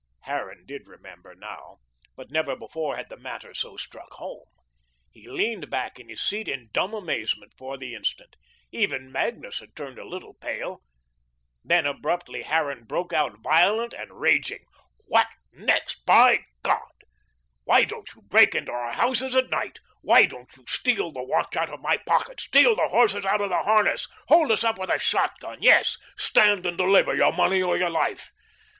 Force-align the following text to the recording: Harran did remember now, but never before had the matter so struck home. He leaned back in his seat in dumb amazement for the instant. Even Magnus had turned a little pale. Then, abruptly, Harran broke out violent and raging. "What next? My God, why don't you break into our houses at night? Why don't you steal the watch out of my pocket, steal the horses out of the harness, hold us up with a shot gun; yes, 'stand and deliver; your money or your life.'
Harran 0.21 0.65
did 0.65 0.87
remember 0.87 1.35
now, 1.35 1.77
but 2.15 2.31
never 2.31 2.55
before 2.55 2.95
had 2.95 3.07
the 3.09 3.17
matter 3.19 3.53
so 3.53 3.77
struck 3.77 4.11
home. 4.13 4.47
He 5.11 5.29
leaned 5.29 5.69
back 5.69 5.99
in 5.99 6.09
his 6.09 6.23
seat 6.23 6.47
in 6.47 6.69
dumb 6.73 6.95
amazement 6.95 7.53
for 7.55 7.77
the 7.77 7.93
instant. 7.93 8.35
Even 8.71 9.11
Magnus 9.11 9.59
had 9.59 9.75
turned 9.75 9.99
a 9.99 10.03
little 10.07 10.33
pale. 10.33 10.81
Then, 11.63 11.85
abruptly, 11.85 12.41
Harran 12.41 12.85
broke 12.85 13.13
out 13.13 13.43
violent 13.43 13.93
and 13.93 14.19
raging. 14.19 14.65
"What 15.05 15.27
next? 15.53 15.97
My 16.07 16.45
God, 16.63 17.03
why 17.65 17.83
don't 17.83 18.09
you 18.15 18.23
break 18.23 18.55
into 18.55 18.71
our 18.71 18.93
houses 18.93 19.35
at 19.35 19.51
night? 19.51 19.81
Why 20.01 20.25
don't 20.25 20.49
you 20.57 20.65
steal 20.67 21.11
the 21.11 21.21
watch 21.21 21.55
out 21.55 21.69
of 21.69 21.79
my 21.79 21.97
pocket, 21.97 22.41
steal 22.41 22.75
the 22.75 22.87
horses 22.87 23.23
out 23.23 23.41
of 23.41 23.49
the 23.49 23.61
harness, 23.61 24.07
hold 24.29 24.51
us 24.51 24.63
up 24.63 24.79
with 24.79 24.89
a 24.89 24.97
shot 24.97 25.39
gun; 25.39 25.59
yes, 25.61 25.95
'stand 26.17 26.65
and 26.65 26.75
deliver; 26.79 27.13
your 27.13 27.31
money 27.33 27.61
or 27.61 27.77
your 27.77 27.91
life.' 27.91 28.31